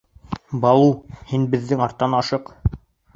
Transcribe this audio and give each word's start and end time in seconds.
Балу, 0.61 0.87
һин 1.33 1.43
беҙҙең 1.51 1.83
арттан 1.89 2.17
ашыҡ. 2.21 2.51